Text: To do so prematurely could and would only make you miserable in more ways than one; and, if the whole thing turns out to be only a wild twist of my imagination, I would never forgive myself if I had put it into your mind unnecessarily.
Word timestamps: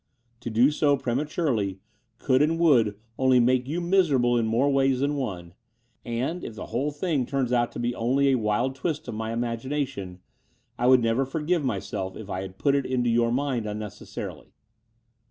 To 0.39 0.49
do 0.49 0.71
so 0.71 0.97
prematurely 0.97 1.77
could 2.17 2.41
and 2.41 2.57
would 2.57 2.97
only 3.19 3.39
make 3.39 3.67
you 3.67 3.79
miserable 3.79 4.35
in 4.35 4.47
more 4.47 4.67
ways 4.67 5.01
than 5.01 5.15
one; 5.15 5.53
and, 6.03 6.43
if 6.43 6.55
the 6.55 6.65
whole 6.73 6.89
thing 6.89 7.23
turns 7.27 7.53
out 7.53 7.71
to 7.73 7.79
be 7.79 7.93
only 7.93 8.29
a 8.29 8.37
wild 8.39 8.73
twist 8.73 9.07
of 9.07 9.13
my 9.13 9.31
imagination, 9.31 10.19
I 10.75 10.87
would 10.87 11.03
never 11.03 11.23
forgive 11.23 11.63
myself 11.63 12.17
if 12.17 12.31
I 12.31 12.41
had 12.41 12.57
put 12.57 12.73
it 12.73 12.87
into 12.87 13.11
your 13.11 13.31
mind 13.31 13.67
unnecessarily. 13.67 14.53